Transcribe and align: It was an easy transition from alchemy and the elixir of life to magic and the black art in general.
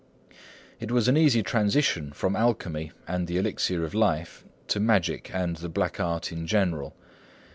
It 0.79 0.89
was 0.89 1.07
an 1.07 1.15
easy 1.15 1.43
transition 1.43 2.11
from 2.11 2.35
alchemy 2.35 2.91
and 3.07 3.27
the 3.27 3.37
elixir 3.37 3.85
of 3.85 3.93
life 3.93 4.43
to 4.69 4.79
magic 4.79 5.29
and 5.31 5.57
the 5.57 5.69
black 5.69 5.99
art 5.99 6.31
in 6.31 6.47
general. 6.47 6.95